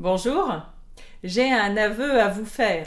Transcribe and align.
Bonjour, 0.00 0.54
j'ai 1.24 1.52
un 1.52 1.76
aveu 1.76 2.22
à 2.22 2.28
vous 2.28 2.46
faire. 2.46 2.86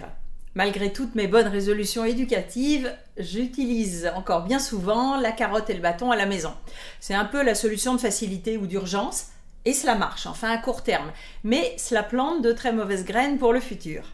Malgré 0.56 0.92
toutes 0.92 1.13
mes 1.13 1.28
bonnes 1.28 1.47
résolutions 1.47 2.05
éducatives, 2.05 2.92
j'utilise 3.20 4.12
encore 4.16 4.46
bien 4.46 4.58
souvent 4.58 5.18
la 5.18 5.32
carotte 5.32 5.70
et 5.70 5.76
le 5.76 5.80
bâton 5.80 6.10
à 6.10 6.16
la 6.16 6.26
maison. 6.26 6.56
C'est 7.00 7.14
un 7.14 7.26
peu 7.26 7.44
la 7.44 7.54
solution 7.54 7.94
de 7.94 8.00
facilité 8.00 8.57
ou 8.57 8.66
d'urgence, 8.66 9.28
et 9.64 9.73
cela 9.73 9.94
marche, 9.94 10.26
enfin 10.26 10.50
à 10.50 10.57
court 10.57 10.82
terme, 10.82 11.12
mais 11.44 11.76
cela 11.78 12.02
plante 12.02 12.41
de 12.41 12.52
très 12.52 12.73
mauvaises 12.73 13.05
graines 13.05 13.38
pour 13.38 13.54
le 13.54 13.59
futur. 13.59 14.05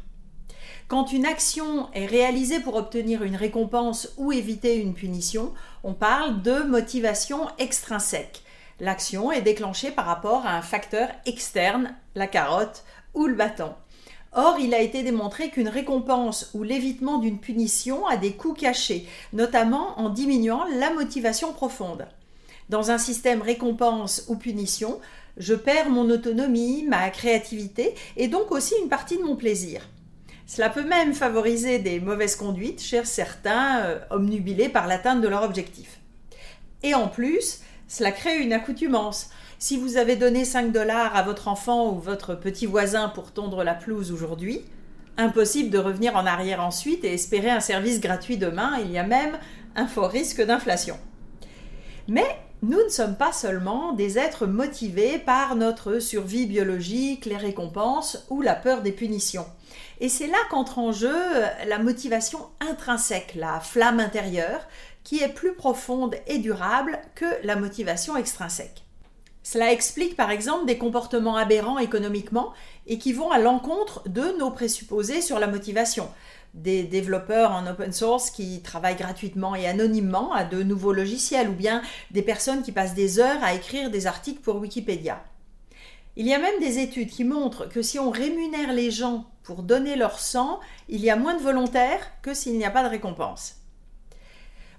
Quand 0.89 1.13
une 1.13 1.25
action 1.25 1.89
est 1.93 2.05
réalisée 2.05 2.59
pour 2.59 2.75
obtenir 2.75 3.23
une 3.23 3.37
récompense 3.37 4.09
ou 4.17 4.33
éviter 4.33 4.75
une 4.75 4.93
punition, 4.93 5.53
on 5.85 5.93
parle 5.93 6.41
de 6.41 6.63
motivation 6.63 7.47
extrinsèque. 7.59 8.43
L'action 8.81 9.31
est 9.31 9.41
déclenchée 9.41 9.91
par 9.91 10.05
rapport 10.05 10.45
à 10.45 10.55
un 10.55 10.61
facteur 10.61 11.09
externe, 11.25 11.95
la 12.19 12.27
carotte 12.27 12.83
ou 13.15 13.25
le 13.25 13.33
bâton. 13.33 13.73
Or, 14.33 14.57
il 14.59 14.75
a 14.75 14.81
été 14.81 15.01
démontré 15.01 15.49
qu'une 15.49 15.69
récompense 15.69 16.51
ou 16.53 16.61
l'évitement 16.61 17.17
d'une 17.17 17.39
punition 17.39 18.05
a 18.05 18.15
des 18.15 18.33
coûts 18.33 18.53
cachés, 18.53 19.07
notamment 19.33 19.99
en 19.99 20.09
diminuant 20.09 20.65
la 20.77 20.93
motivation 20.93 21.51
profonde. 21.51 22.07
Dans 22.69 22.91
un 22.91 22.99
système 22.99 23.41
récompense 23.41 24.25
ou 24.27 24.35
punition, 24.35 24.99
je 25.37 25.55
perds 25.55 25.89
mon 25.89 26.07
autonomie, 26.11 26.85
ma 26.87 27.09
créativité 27.09 27.95
et 28.17 28.27
donc 28.27 28.51
aussi 28.51 28.75
une 28.83 28.89
partie 28.89 29.17
de 29.17 29.23
mon 29.23 29.35
plaisir. 29.35 29.81
Cela 30.45 30.69
peut 30.69 30.83
même 30.83 31.13
favoriser 31.13 31.79
des 31.79 31.99
mauvaises 31.99 32.35
conduites 32.35 32.81
chez 32.81 33.05
certains 33.05 33.79
euh, 33.79 33.99
omnubilés 34.11 34.69
par 34.69 34.87
l'atteinte 34.87 35.21
de 35.21 35.27
leur 35.27 35.43
objectif. 35.43 35.99
Et 36.83 36.93
en 36.93 37.07
plus, 37.07 37.61
cela 37.87 38.11
crée 38.11 38.37
une 38.37 38.53
accoutumance. 38.53 39.29
Si 39.61 39.75
vous 39.75 39.97
avez 39.97 40.15
donné 40.15 40.45
5 40.45 40.71
dollars 40.71 41.17
à 41.17 41.21
votre 41.21 41.49
enfant 41.49 41.91
ou 41.91 41.99
votre 41.99 42.33
petit 42.33 42.65
voisin 42.65 43.09
pour 43.09 43.33
tondre 43.33 43.65
la 43.65 43.73
pelouse 43.73 44.13
aujourd'hui, 44.13 44.63
impossible 45.17 45.69
de 45.69 45.77
revenir 45.77 46.15
en 46.15 46.25
arrière 46.25 46.61
ensuite 46.61 47.03
et 47.03 47.13
espérer 47.13 47.49
un 47.49 47.59
service 47.59 47.99
gratuit 47.99 48.37
demain, 48.37 48.77
il 48.81 48.89
y 48.89 48.97
a 48.97 49.03
même 49.03 49.37
un 49.75 49.85
fort 49.85 50.11
risque 50.11 50.41
d'inflation. 50.41 50.97
Mais 52.07 52.39
nous 52.61 52.81
ne 52.81 52.87
sommes 52.87 53.17
pas 53.17 53.33
seulement 53.33 53.91
des 53.91 54.17
êtres 54.17 54.47
motivés 54.47 55.19
par 55.19 55.57
notre 55.57 55.99
survie 55.99 56.45
biologique, 56.45 57.25
les 57.25 57.35
récompenses 57.35 58.25
ou 58.29 58.41
la 58.41 58.55
peur 58.55 58.81
des 58.81 58.93
punitions. 58.93 59.45
Et 59.99 60.07
c'est 60.07 60.27
là 60.27 60.37
qu'entre 60.49 60.79
en 60.79 60.93
jeu 60.93 61.17
la 61.67 61.79
motivation 61.79 62.39
intrinsèque, 62.61 63.35
la 63.35 63.59
flamme 63.59 63.99
intérieure, 63.99 64.65
qui 65.03 65.21
est 65.21 65.33
plus 65.33 65.53
profonde 65.53 66.15
et 66.27 66.37
durable 66.37 66.97
que 67.13 67.25
la 67.43 67.57
motivation 67.57 68.15
extrinsèque. 68.15 68.85
Cela 69.43 69.71
explique 69.71 70.15
par 70.15 70.31
exemple 70.31 70.65
des 70.65 70.77
comportements 70.77 71.37
aberrants 71.37 71.79
économiquement 71.79 72.53
et 72.87 72.97
qui 72.97 73.13
vont 73.13 73.31
à 73.31 73.39
l'encontre 73.39 74.07
de 74.07 74.37
nos 74.37 74.51
présupposés 74.51 75.21
sur 75.21 75.39
la 75.39 75.47
motivation. 75.47 76.09
Des 76.53 76.83
développeurs 76.83 77.51
en 77.51 77.65
open 77.67 77.93
source 77.93 78.31
qui 78.31 78.61
travaillent 78.61 78.95
gratuitement 78.95 79.55
et 79.55 79.67
anonymement 79.67 80.33
à 80.33 80.43
de 80.43 80.63
nouveaux 80.63 80.93
logiciels 80.93 81.49
ou 81.49 81.53
bien 81.53 81.81
des 82.11 82.21
personnes 82.21 82.63
qui 82.63 82.71
passent 82.71 82.95
des 82.95 83.19
heures 83.19 83.43
à 83.43 83.53
écrire 83.53 83.91
des 83.91 84.07
articles 84.07 84.41
pour 84.41 84.57
Wikipédia. 84.57 85.23
Il 86.15 86.27
y 86.27 86.33
a 86.33 86.39
même 86.39 86.59
des 86.59 86.79
études 86.79 87.09
qui 87.09 87.23
montrent 87.23 87.69
que 87.69 87.81
si 87.81 87.97
on 87.97 88.09
rémunère 88.09 88.73
les 88.73 88.91
gens 88.91 89.25
pour 89.43 89.63
donner 89.63 89.95
leur 89.95 90.19
sang, 90.19 90.59
il 90.89 91.01
y 91.01 91.09
a 91.09 91.15
moins 91.15 91.35
de 91.35 91.41
volontaires 91.41 92.11
que 92.21 92.33
s'il 92.33 92.57
n'y 92.57 92.65
a 92.65 92.71
pas 92.71 92.83
de 92.83 92.89
récompense 92.89 93.55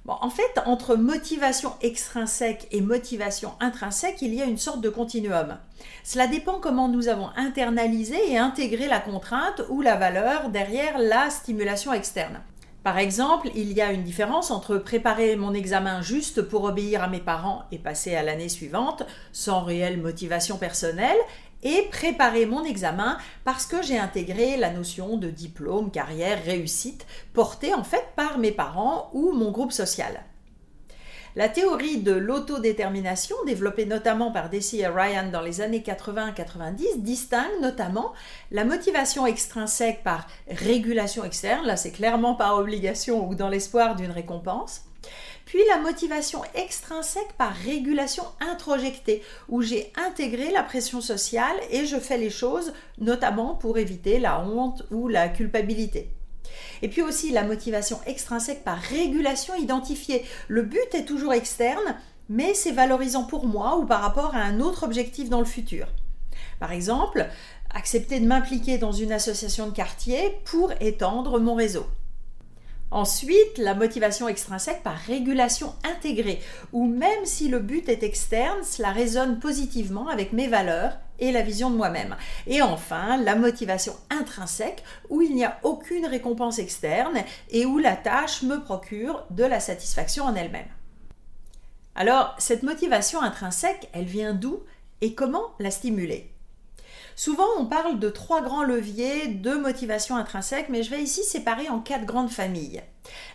en 0.06 0.30
fait, 0.30 0.60
entre 0.66 0.96
motivation 0.96 1.72
extrinsèque 1.82 2.66
et 2.72 2.80
motivation 2.80 3.52
intrinsèque, 3.60 4.22
il 4.22 4.34
y 4.34 4.42
a 4.42 4.46
une 4.46 4.58
sorte 4.58 4.80
de 4.80 4.88
continuum. 4.88 5.58
Cela 6.04 6.26
dépend 6.26 6.58
comment 6.60 6.88
nous 6.88 7.08
avons 7.08 7.28
internalisé 7.36 8.16
et 8.30 8.38
intégré 8.38 8.88
la 8.88 9.00
contrainte 9.00 9.62
ou 9.68 9.82
la 9.82 9.96
valeur 9.96 10.48
derrière 10.48 10.98
la 10.98 11.30
stimulation 11.30 11.92
externe. 11.92 12.40
Par 12.82 12.96
exemple, 12.96 13.50
il 13.54 13.72
y 13.74 13.82
a 13.82 13.92
une 13.92 14.04
différence 14.04 14.50
entre 14.50 14.78
préparer 14.78 15.36
mon 15.36 15.52
examen 15.52 16.00
juste 16.00 16.40
pour 16.40 16.64
obéir 16.64 17.02
à 17.02 17.08
mes 17.08 17.20
parents 17.20 17.64
et 17.70 17.78
passer 17.78 18.14
à 18.14 18.22
l'année 18.22 18.48
suivante 18.48 19.02
sans 19.32 19.62
réelle 19.62 20.00
motivation 20.00 20.56
personnelle 20.56 21.18
et 21.62 21.82
préparer 21.90 22.46
mon 22.46 22.64
examen 22.64 23.18
parce 23.44 23.66
que 23.66 23.82
j'ai 23.82 23.98
intégré 23.98 24.56
la 24.56 24.70
notion 24.70 25.16
de 25.16 25.28
diplôme, 25.28 25.90
carrière, 25.90 26.42
réussite, 26.44 27.06
portée 27.32 27.74
en 27.74 27.84
fait 27.84 28.06
par 28.16 28.38
mes 28.38 28.52
parents 28.52 29.10
ou 29.12 29.32
mon 29.32 29.50
groupe 29.50 29.72
social. 29.72 30.24
La 31.36 31.48
théorie 31.48 31.98
de 31.98 32.12
l'autodétermination, 32.12 33.36
développée 33.46 33.86
notamment 33.86 34.32
par 34.32 34.50
Deci 34.50 34.80
et 34.80 34.88
Ryan 34.88 35.30
dans 35.30 35.42
les 35.42 35.60
années 35.60 35.84
80-90, 35.86 37.02
distingue 37.02 37.60
notamment 37.62 38.12
la 38.50 38.64
motivation 38.64 39.26
extrinsèque 39.26 40.02
par 40.02 40.26
régulation 40.48 41.24
externe, 41.24 41.66
là 41.66 41.76
c'est 41.76 41.92
clairement 41.92 42.34
par 42.34 42.56
obligation 42.58 43.28
ou 43.28 43.36
dans 43.36 43.48
l'espoir 43.48 43.94
d'une 43.94 44.10
récompense, 44.10 44.82
puis 45.50 45.66
la 45.68 45.78
motivation 45.78 46.42
extrinsèque 46.54 47.32
par 47.36 47.52
régulation 47.52 48.22
introjectée, 48.38 49.20
où 49.48 49.62
j'ai 49.62 49.92
intégré 49.96 50.52
la 50.52 50.62
pression 50.62 51.00
sociale 51.00 51.56
et 51.72 51.86
je 51.86 51.96
fais 51.96 52.18
les 52.18 52.30
choses 52.30 52.72
notamment 52.98 53.56
pour 53.56 53.76
éviter 53.76 54.20
la 54.20 54.44
honte 54.44 54.84
ou 54.92 55.08
la 55.08 55.28
culpabilité. 55.28 56.12
Et 56.82 56.88
puis 56.88 57.02
aussi 57.02 57.32
la 57.32 57.42
motivation 57.42 57.98
extrinsèque 58.06 58.62
par 58.62 58.78
régulation 58.78 59.56
identifiée. 59.56 60.24
Le 60.46 60.62
but 60.62 60.94
est 60.94 61.04
toujours 61.04 61.32
externe, 61.32 61.96
mais 62.28 62.54
c'est 62.54 62.70
valorisant 62.70 63.24
pour 63.24 63.44
moi 63.44 63.76
ou 63.76 63.86
par 63.86 64.02
rapport 64.02 64.36
à 64.36 64.42
un 64.42 64.60
autre 64.60 64.84
objectif 64.84 65.30
dans 65.30 65.40
le 65.40 65.46
futur. 65.46 65.88
Par 66.60 66.70
exemple, 66.70 67.26
accepter 67.74 68.20
de 68.20 68.26
m'impliquer 68.26 68.78
dans 68.78 68.92
une 68.92 69.10
association 69.10 69.66
de 69.66 69.74
quartier 69.74 70.38
pour 70.44 70.70
étendre 70.80 71.40
mon 71.40 71.56
réseau. 71.56 71.86
Ensuite, 72.92 73.58
la 73.58 73.74
motivation 73.74 74.26
extrinsèque 74.26 74.82
par 74.82 74.96
régulation 74.96 75.74
intégrée, 75.84 76.40
où 76.72 76.86
même 76.86 77.24
si 77.24 77.48
le 77.48 77.60
but 77.60 77.88
est 77.88 78.02
externe, 78.02 78.64
cela 78.64 78.90
résonne 78.90 79.38
positivement 79.38 80.08
avec 80.08 80.32
mes 80.32 80.48
valeurs 80.48 80.98
et 81.20 81.30
la 81.30 81.42
vision 81.42 81.70
de 81.70 81.76
moi-même. 81.76 82.16
Et 82.48 82.62
enfin, 82.62 83.16
la 83.16 83.36
motivation 83.36 83.94
intrinsèque, 84.10 84.82
où 85.08 85.22
il 85.22 85.36
n'y 85.36 85.44
a 85.44 85.60
aucune 85.62 86.06
récompense 86.06 86.58
externe 86.58 87.22
et 87.50 87.64
où 87.64 87.78
la 87.78 87.94
tâche 87.94 88.42
me 88.42 88.60
procure 88.60 89.24
de 89.30 89.44
la 89.44 89.60
satisfaction 89.60 90.24
en 90.24 90.34
elle-même. 90.34 90.66
Alors, 91.94 92.34
cette 92.38 92.64
motivation 92.64 93.20
intrinsèque, 93.20 93.88
elle 93.92 94.06
vient 94.06 94.34
d'où 94.34 94.60
et 95.00 95.14
comment 95.14 95.52
la 95.60 95.70
stimuler? 95.70 96.32
Souvent, 97.20 97.48
on 97.58 97.66
parle 97.66 97.98
de 97.98 98.08
trois 98.08 98.40
grands 98.40 98.64
leviers 98.64 99.26
de 99.26 99.52
motivation 99.52 100.16
intrinsèque, 100.16 100.70
mais 100.70 100.82
je 100.82 100.88
vais 100.88 101.02
ici 101.02 101.22
séparer 101.22 101.68
en 101.68 101.80
quatre 101.80 102.06
grandes 102.06 102.30
familles. 102.30 102.82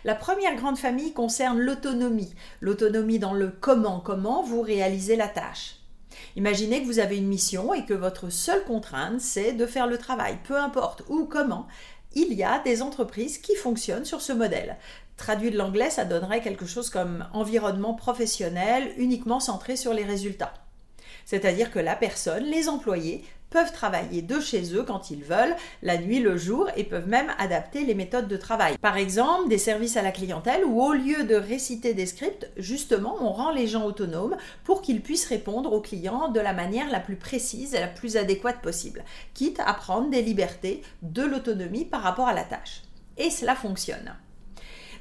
La 0.04 0.16
première 0.16 0.56
grande 0.56 0.76
famille 0.76 1.12
concerne 1.12 1.60
l'autonomie. 1.60 2.34
L'autonomie 2.60 3.20
dans 3.20 3.32
le 3.32 3.48
comment, 3.48 4.00
comment 4.00 4.42
vous 4.42 4.60
réalisez 4.60 5.14
la 5.14 5.28
tâche. 5.28 5.76
Imaginez 6.34 6.82
que 6.82 6.86
vous 6.86 6.98
avez 6.98 7.16
une 7.16 7.28
mission 7.28 7.72
et 7.74 7.84
que 7.84 7.94
votre 7.94 8.28
seule 8.28 8.64
contrainte, 8.64 9.20
c'est 9.20 9.52
de 9.52 9.66
faire 9.66 9.86
le 9.86 9.98
travail, 9.98 10.36
peu 10.42 10.58
importe 10.58 11.04
où, 11.08 11.24
comment. 11.26 11.68
Il 12.12 12.32
y 12.32 12.42
a 12.42 12.58
des 12.58 12.82
entreprises 12.82 13.38
qui 13.38 13.54
fonctionnent 13.54 14.04
sur 14.04 14.20
ce 14.20 14.32
modèle. 14.32 14.78
Traduit 15.16 15.52
de 15.52 15.58
l'anglais, 15.58 15.90
ça 15.90 16.04
donnerait 16.04 16.42
quelque 16.42 16.66
chose 16.66 16.90
comme 16.90 17.24
environnement 17.32 17.94
professionnel 17.94 18.92
uniquement 18.96 19.38
centré 19.38 19.76
sur 19.76 19.94
les 19.94 20.04
résultats. 20.04 20.54
C'est-à-dire 21.26 21.70
que 21.70 21.78
la 21.78 21.96
personne, 21.96 22.44
les 22.44 22.70
employés, 22.70 23.22
peuvent 23.50 23.72
travailler 23.72 24.22
de 24.22 24.40
chez 24.40 24.74
eux 24.74 24.82
quand 24.82 25.10
ils 25.10 25.22
veulent, 25.22 25.54
la 25.82 25.98
nuit, 25.98 26.20
le 26.20 26.36
jour, 26.36 26.68
et 26.76 26.84
peuvent 26.84 27.08
même 27.08 27.32
adapter 27.38 27.84
les 27.84 27.94
méthodes 27.94 28.28
de 28.28 28.36
travail. 28.36 28.78
Par 28.78 28.96
exemple, 28.96 29.48
des 29.48 29.58
services 29.58 29.96
à 29.96 30.02
la 30.02 30.12
clientèle 30.12 30.64
où 30.64 30.82
au 30.82 30.92
lieu 30.92 31.24
de 31.24 31.34
réciter 31.34 31.94
des 31.94 32.06
scripts, 32.06 32.50
justement, 32.56 33.16
on 33.20 33.32
rend 33.32 33.50
les 33.50 33.66
gens 33.66 33.84
autonomes 33.84 34.36
pour 34.64 34.82
qu'ils 34.82 35.02
puissent 35.02 35.28
répondre 35.28 35.72
aux 35.72 35.80
clients 35.80 36.28
de 36.28 36.40
la 36.40 36.52
manière 36.52 36.90
la 36.90 37.00
plus 37.00 37.16
précise 37.16 37.74
et 37.74 37.80
la 37.80 37.88
plus 37.88 38.16
adéquate 38.16 38.62
possible, 38.62 39.04
quitte 39.34 39.60
à 39.60 39.74
prendre 39.74 40.10
des 40.10 40.22
libertés 40.22 40.82
de 41.02 41.22
l'autonomie 41.22 41.84
par 41.84 42.02
rapport 42.02 42.28
à 42.28 42.34
la 42.34 42.44
tâche. 42.44 42.82
Et 43.16 43.30
cela 43.30 43.54
fonctionne. 43.54 44.14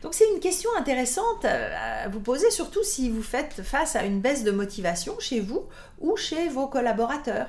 Donc 0.06 0.14
c'est 0.14 0.32
une 0.32 0.40
question 0.40 0.70
intéressante 0.78 1.46
euh, 1.46 2.04
à 2.06 2.10
vous 2.10 2.20
poser, 2.20 2.52
surtout 2.52 2.84
si 2.84 3.10
vous 3.10 3.24
faites 3.24 3.64
face 3.64 3.96
à 3.96 4.04
une 4.04 4.22
baisse 4.22 4.44
de 4.44 4.52
motivation 4.52 5.16
chez 5.20 5.40
vous 5.40 5.64
ou 6.00 6.16
chez 6.16 6.48
vos 6.48 6.68
collaborateurs. 6.68 7.48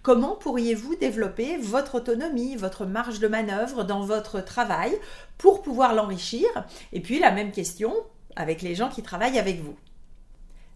Comment 0.00 0.34
pourriez-vous 0.34 0.96
développer 0.96 1.58
votre 1.58 1.96
autonomie, 1.96 2.56
votre 2.56 2.86
marge 2.86 3.20
de 3.20 3.28
manœuvre 3.28 3.84
dans 3.84 4.00
votre 4.00 4.42
travail 4.42 4.98
pour 5.36 5.60
pouvoir 5.60 5.94
l'enrichir? 5.94 6.48
Et 6.94 7.02
puis 7.02 7.18
la 7.18 7.30
même 7.30 7.52
question 7.52 7.92
avec 8.36 8.62
les 8.62 8.74
gens 8.74 8.88
qui 8.88 9.02
travaillent 9.02 9.38
avec 9.38 9.60
vous. 9.60 9.76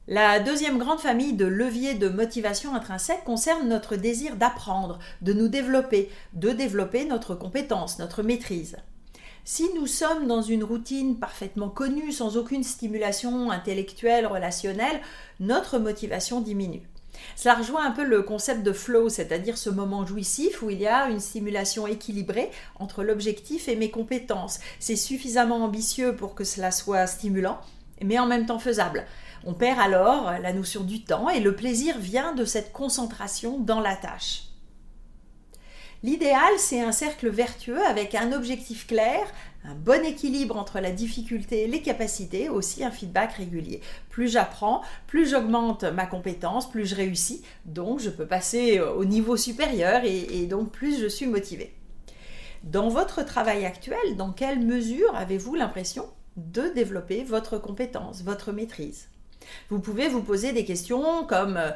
La 0.09 0.39
deuxième 0.39 0.77
grande 0.77 1.01
famille 1.01 1.33
de 1.33 1.47
leviers 1.47 1.95
de 1.95 2.11
motivation 2.11 2.75
intrinsèque 2.75 3.25
concerne 3.25 3.71
notre 3.71 3.97
désir 3.97 4.37
d'apprendre, 4.37 4.99
de 5.23 5.33
nous 5.33 5.49
développer, 5.49 6.11
de 6.35 6.51
développer 6.51 7.07
notre 7.07 7.35
compétence, 7.35 7.99
notre 7.99 8.23
maîtrise. 8.23 8.77
Si 9.45 9.69
nous 9.75 9.89
sommes 9.89 10.29
dans 10.29 10.41
une 10.41 10.63
routine 10.63 11.19
parfaitement 11.19 11.69
connue, 11.69 12.13
sans 12.13 12.37
aucune 12.37 12.63
stimulation 12.63 13.51
intellectuelle, 13.51 14.25
relationnelle, 14.25 15.01
notre 15.41 15.81
motivation 15.81 16.41
diminue. 16.41 16.83
Cela 17.35 17.57
rejoint 17.57 17.85
un 17.85 17.91
peu 17.91 18.05
le 18.05 18.23
concept 18.23 18.63
de 18.63 18.73
flow, 18.73 19.09
c'est-à-dire 19.09 19.59
ce 19.59 19.69
moment 19.69 20.07
jouissif 20.07 20.63
où 20.63 20.71
il 20.71 20.81
y 20.81 20.87
a 20.87 21.09
une 21.09 21.19
stimulation 21.19 21.89
équilibrée 21.89 22.53
entre 22.79 23.03
l'objectif 23.03 23.67
et 23.67 23.75
mes 23.75 23.91
compétences. 23.91 24.61
C'est 24.79 24.95
suffisamment 24.95 25.65
ambitieux 25.65 26.15
pour 26.15 26.37
que 26.37 26.45
cela 26.45 26.71
soit 26.71 27.09
stimulant, 27.09 27.59
mais 28.01 28.21
en 28.21 28.27
même 28.27 28.47
temps 28.47 28.61
faisable. 28.61 29.05
On 29.45 29.55
perd 29.55 29.81
alors 29.81 30.31
la 30.41 30.53
notion 30.53 30.85
du 30.85 31.03
temps 31.03 31.29
et 31.29 31.41
le 31.41 31.57
plaisir 31.57 31.99
vient 31.99 32.33
de 32.33 32.45
cette 32.45 32.73
concentration 32.73 33.59
dans 33.59 33.81
la 33.81 33.97
tâche. 33.97 34.52
L'idéal, 36.05 36.53
c'est 36.59 36.81
un 36.81 36.91
cercle 36.91 37.29
vertueux 37.29 37.81
avec 37.87 38.17
un 38.17 38.33
objectif 38.33 38.89
clair, 38.89 39.21
un 39.65 39.77
bon 39.77 40.05
équilibre 40.05 40.57
entre 40.57 40.81
la 40.81 40.91
difficulté 40.91 41.63
et 41.63 41.67
les 41.69 41.81
capacités, 41.81 42.49
aussi 42.49 42.83
un 42.83 42.91
feedback 42.91 43.35
régulier. 43.35 43.81
Plus 44.11 44.27
j'apprends, 44.27 44.83
plus 45.07 45.31
j'augmente 45.31 45.85
ma 45.85 46.07
compétence, 46.07 46.69
plus 46.69 46.87
je 46.87 46.97
réussis, 46.97 47.45
donc 47.67 48.01
je 48.01 48.11
peux 48.11 48.27
passer 48.27 48.81
au 48.81 49.05
niveau 49.05 49.37
supérieur 49.37 50.03
et, 50.05 50.47
donc 50.47 50.73
plus 50.73 51.01
je 51.01 51.07
suis 51.07 51.29
motivé. 51.29 51.73
Dans 52.65 52.89
votre 52.89 53.25
travail 53.25 53.65
actuel, 53.65 54.17
dans 54.17 54.33
quelle 54.33 54.59
mesure 54.59 55.15
avez-vous 55.15 55.55
l'impression 55.55 56.09
de 56.37 56.63
développer 56.75 57.23
votre 57.23 57.59
compétence, 57.59 58.25
votre 58.25 58.51
maîtrise? 58.51 59.09
Vous 59.71 59.79
pouvez 59.79 60.09
vous 60.09 60.23
poser 60.23 60.53
des 60.53 60.65
questions 60.65 61.25
comme 61.27 61.57
euh, 61.57 61.71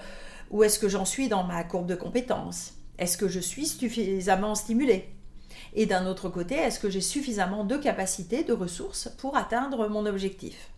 où 0.50 0.64
est-ce 0.64 0.79
que 0.79 0.88
j'en 0.88 1.05
suis 1.05 1.29
dans 1.29 1.44
ma 1.44 1.62
courbe 1.64 1.87
de 1.87 1.96
compétences 1.96 2.75
est-ce 2.98 3.19
que 3.19 3.28
je 3.28 3.40
suis 3.40 3.66
suffisamment 3.66 4.54
stimulé 4.54 5.08
Et 5.75 5.87
d'un 5.87 6.06
autre 6.06 6.28
côté, 6.28 6.54
est-ce 6.54 6.81
que 6.81 6.90
j'ai 6.90 7.00
suffisamment 7.00 7.64
de 7.64 7.76
capacités, 7.76 8.44
de 8.44 8.52
ressources 8.52 9.10
pour 9.19 9.37
atteindre 9.37 9.88
mon 9.88 10.06
objectif? 10.06 10.70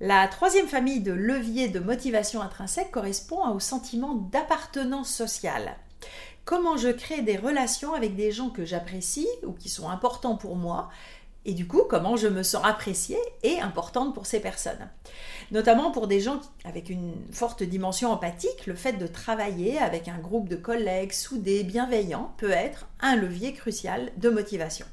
La 0.00 0.28
troisième 0.28 0.68
famille 0.68 1.00
de 1.00 1.12
leviers 1.12 1.68
de 1.68 1.80
motivation 1.80 2.42
intrinsèque 2.42 2.90
correspond 2.90 3.48
au 3.48 3.60
sentiment 3.60 4.14
d'appartenance 4.14 5.08
sociale. 5.08 5.76
Comment 6.44 6.76
je 6.76 6.90
crée 6.90 7.22
des 7.22 7.36
relations 7.36 7.94
avec 7.94 8.14
des 8.14 8.30
gens 8.30 8.50
que 8.50 8.64
j'apprécie 8.64 9.26
ou 9.42 9.52
qui 9.52 9.68
sont 9.68 9.88
importants 9.88 10.36
pour 10.36 10.54
moi 10.54 10.90
et 11.46 11.54
du 11.54 11.66
coup 11.66 11.82
comment 11.88 12.16
je 12.16 12.28
me 12.28 12.42
sens 12.42 12.62
appréciée 12.64 13.18
et 13.42 13.60
importante 13.60 14.14
pour 14.14 14.26
ces 14.26 14.40
personnes. 14.40 14.90
Notamment 15.52 15.90
pour 15.92 16.08
des 16.08 16.20
gens 16.20 16.40
avec 16.64 16.90
une 16.90 17.14
forte 17.32 17.62
dimension 17.62 18.10
empathique, 18.10 18.66
le 18.66 18.74
fait 18.74 18.94
de 18.94 19.06
travailler 19.06 19.78
avec 19.78 20.08
un 20.08 20.18
groupe 20.18 20.48
de 20.48 20.56
collègues 20.56 21.12
soudés, 21.12 21.62
bienveillants, 21.62 22.34
peut 22.36 22.50
être 22.50 22.88
un 23.00 23.16
levier 23.16 23.52
crucial 23.52 24.10
de 24.16 24.28
motivation. 24.28 24.86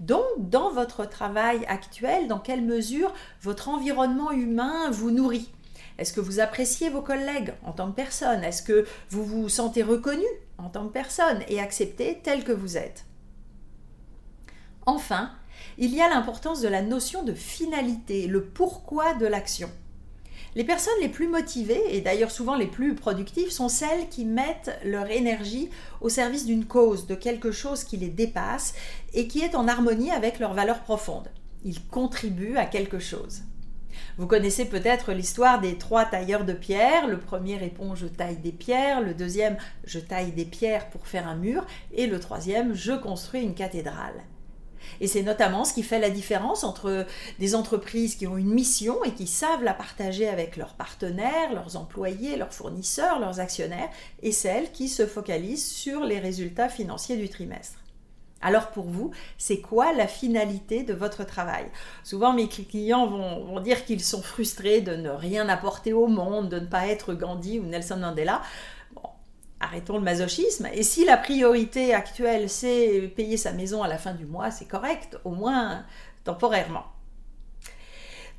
Donc, 0.00 0.24
dans 0.36 0.70
votre 0.70 1.08
travail 1.08 1.64
actuel, 1.66 2.26
dans 2.28 2.40
quelle 2.40 2.62
mesure 2.62 3.14
votre 3.42 3.68
environnement 3.68 4.32
humain 4.32 4.90
vous 4.90 5.10
nourrit? 5.10 5.50
Est-ce 5.98 6.12
que 6.12 6.20
vous 6.20 6.40
appréciez 6.40 6.90
vos 6.90 7.00
collègues 7.00 7.54
en 7.64 7.72
tant 7.72 7.90
que 7.90 7.96
personne? 7.96 8.42
Est-ce 8.42 8.62
que 8.62 8.84
vous 9.10 9.24
vous 9.24 9.48
sentez 9.48 9.82
reconnu 9.82 10.26
en 10.58 10.68
tant 10.68 10.86
que 10.86 10.92
personne 10.92 11.42
et 11.48 11.60
accepté 11.60 12.20
tel 12.22 12.42
que 12.42 12.52
vous 12.52 12.76
êtes? 12.76 13.04
Enfin, 14.86 15.30
il 15.78 15.94
y 15.94 16.00
a 16.00 16.08
l'importance 16.08 16.60
de 16.60 16.68
la 16.68 16.82
notion 16.82 17.22
de 17.22 17.32
finalité, 17.32 18.26
le 18.26 18.44
pourquoi 18.44 19.14
de 19.14 19.26
l'action. 19.26 19.70
Les 20.56 20.64
personnes 20.64 20.94
les 21.00 21.08
plus 21.08 21.26
motivées, 21.26 21.96
et 21.96 22.00
d'ailleurs 22.00 22.30
souvent 22.30 22.54
les 22.54 22.68
plus 22.68 22.94
productives, 22.94 23.50
sont 23.50 23.68
celles 23.68 24.08
qui 24.08 24.24
mettent 24.24 24.78
leur 24.84 25.10
énergie 25.10 25.68
au 26.00 26.08
service 26.08 26.46
d'une 26.46 26.64
cause, 26.64 27.06
de 27.06 27.16
quelque 27.16 27.50
chose 27.50 27.82
qui 27.82 27.96
les 27.96 28.08
dépasse 28.08 28.74
et 29.14 29.26
qui 29.26 29.40
est 29.40 29.56
en 29.56 29.66
harmonie 29.66 30.12
avec 30.12 30.38
leurs 30.38 30.54
valeurs 30.54 30.80
profondes. 30.80 31.28
Ils 31.64 31.84
contribuent 31.86 32.56
à 32.56 32.66
quelque 32.66 33.00
chose. 33.00 33.42
Vous 34.16 34.28
connaissez 34.28 34.66
peut-être 34.66 35.12
l'histoire 35.12 35.60
des 35.60 35.76
trois 35.76 36.04
tailleurs 36.04 36.44
de 36.44 36.52
pierre. 36.52 37.08
Le 37.08 37.18
premier 37.18 37.56
répond 37.56 37.96
je 37.96 38.06
taille 38.06 38.36
des 38.36 38.52
pierres, 38.52 39.00
le 39.00 39.14
deuxième 39.14 39.56
je 39.84 39.98
taille 39.98 40.30
des 40.30 40.44
pierres 40.44 40.88
pour 40.90 41.08
faire 41.08 41.26
un 41.26 41.36
mur, 41.36 41.66
et 41.92 42.06
le 42.06 42.20
troisième 42.20 42.74
je 42.74 42.92
construis 42.92 43.42
une 43.42 43.54
cathédrale. 43.54 44.22
Et 45.00 45.06
c'est 45.06 45.22
notamment 45.22 45.64
ce 45.64 45.74
qui 45.74 45.82
fait 45.82 45.98
la 45.98 46.10
différence 46.10 46.64
entre 46.64 47.06
des 47.38 47.54
entreprises 47.54 48.14
qui 48.16 48.26
ont 48.26 48.36
une 48.36 48.52
mission 48.52 49.02
et 49.04 49.12
qui 49.12 49.26
savent 49.26 49.62
la 49.62 49.74
partager 49.74 50.28
avec 50.28 50.56
leurs 50.56 50.74
partenaires, 50.74 51.52
leurs 51.54 51.76
employés, 51.76 52.36
leurs 52.36 52.52
fournisseurs, 52.52 53.18
leurs 53.18 53.40
actionnaires, 53.40 53.90
et 54.22 54.32
celles 54.32 54.72
qui 54.72 54.88
se 54.88 55.06
focalisent 55.06 55.66
sur 55.70 56.04
les 56.04 56.18
résultats 56.18 56.68
financiers 56.68 57.16
du 57.16 57.28
trimestre. 57.28 57.78
Alors 58.44 58.72
pour 58.72 58.84
vous, 58.84 59.10
c'est 59.38 59.60
quoi 59.60 59.94
la 59.94 60.06
finalité 60.06 60.82
de 60.82 60.92
votre 60.92 61.24
travail? 61.24 61.64
Souvent 62.02 62.34
mes 62.34 62.46
clients 62.46 63.06
vont, 63.06 63.42
vont 63.42 63.60
dire 63.60 63.86
qu'ils 63.86 64.04
sont 64.04 64.20
frustrés 64.20 64.82
de 64.82 64.94
ne 64.94 65.08
rien 65.08 65.48
apporter 65.48 65.94
au 65.94 66.08
monde, 66.08 66.50
de 66.50 66.60
ne 66.60 66.66
pas 66.66 66.86
être 66.86 67.14
Gandhi 67.14 67.58
ou 67.58 67.64
Nelson 67.64 67.96
Mandela 67.96 68.42
arrêtons 69.64 69.96
le 69.96 70.02
masochisme. 70.02 70.68
Et 70.72 70.82
si 70.82 71.04
la 71.04 71.16
priorité 71.16 71.94
actuelle, 71.94 72.48
c'est 72.48 73.12
payer 73.16 73.36
sa 73.36 73.52
maison 73.52 73.82
à 73.82 73.88
la 73.88 73.98
fin 73.98 74.14
du 74.14 74.26
mois, 74.26 74.50
c'est 74.50 74.68
correct, 74.68 75.18
au 75.24 75.30
moins 75.30 75.84
temporairement. 76.24 76.84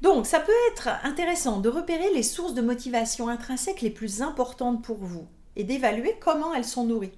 Donc, 0.01 0.25
ça 0.25 0.39
peut 0.39 0.51
être 0.71 0.89
intéressant 1.03 1.59
de 1.59 1.69
repérer 1.69 2.13
les 2.13 2.23
sources 2.23 2.53
de 2.53 2.61
motivation 2.61 3.27
intrinsèque 3.27 3.81
les 3.81 3.89
plus 3.89 4.21
importantes 4.21 4.83
pour 4.83 4.97
vous 4.97 5.27
et 5.55 5.63
d'évaluer 5.63 6.15
comment 6.19 6.53
elles 6.53 6.65
sont 6.65 6.85
nourries. 6.85 7.17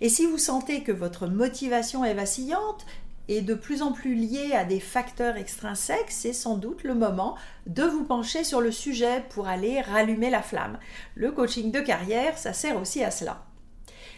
Et 0.00 0.08
si 0.08 0.26
vous 0.26 0.38
sentez 0.38 0.82
que 0.82 0.92
votre 0.92 1.26
motivation 1.26 2.04
est 2.04 2.14
vacillante, 2.14 2.86
et 3.28 3.42
de 3.42 3.54
plus 3.54 3.82
en 3.82 3.92
plus 3.92 4.14
lié 4.14 4.52
à 4.54 4.64
des 4.64 4.80
facteurs 4.80 5.36
extrinsèques, 5.36 6.10
c'est 6.10 6.32
sans 6.32 6.56
doute 6.56 6.84
le 6.84 6.94
moment 6.94 7.36
de 7.66 7.82
vous 7.82 8.04
pencher 8.04 8.44
sur 8.44 8.60
le 8.60 8.70
sujet 8.70 9.24
pour 9.30 9.48
aller 9.48 9.80
rallumer 9.80 10.30
la 10.30 10.42
flamme. 10.42 10.78
Le 11.14 11.32
coaching 11.32 11.72
de 11.72 11.80
carrière, 11.80 12.38
ça 12.38 12.52
sert 12.52 12.80
aussi 12.80 13.02
à 13.02 13.10
cela. 13.10 13.44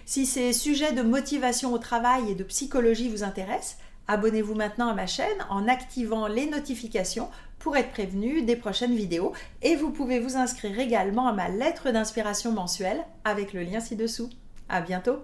Si 0.04 0.26
ces 0.26 0.52
sujets 0.52 0.92
de 0.92 1.02
motivation 1.02 1.72
au 1.72 1.78
travail 1.78 2.30
et 2.30 2.34
de 2.34 2.44
psychologie 2.44 3.08
vous 3.08 3.24
intéressent, 3.24 3.78
abonnez-vous 4.06 4.54
maintenant 4.54 4.88
à 4.88 4.94
ma 4.94 5.06
chaîne 5.06 5.44
en 5.50 5.68
activant 5.68 6.26
les 6.28 6.46
notifications 6.46 7.28
pour 7.58 7.76
être 7.76 7.90
prévenu 7.90 8.42
des 8.42 8.56
prochaines 8.56 8.94
vidéos 8.94 9.32
et 9.62 9.76
vous 9.76 9.90
pouvez 9.90 10.20
vous 10.20 10.36
inscrire 10.36 10.78
également 10.78 11.28
à 11.28 11.32
ma 11.32 11.48
lettre 11.48 11.90
d'inspiration 11.90 12.52
mensuelle 12.52 13.04
avec 13.24 13.52
le 13.52 13.62
lien 13.62 13.80
ci-dessous. 13.80 14.30
À 14.68 14.80
bientôt! 14.80 15.18